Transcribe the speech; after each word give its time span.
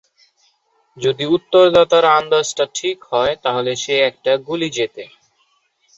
যদি 0.97 1.23
উত্তরদাতার 1.35 2.05
আনন্দাজটা 2.11 2.65
ঠিক 2.75 2.97
হয় 3.11 3.33
তাহলে 3.43 3.71
সে 3.75 3.93
একটা 4.09 4.31
গুলি 4.47 4.69
জেতে। 4.77 5.03